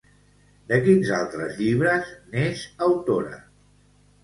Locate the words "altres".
1.17-1.59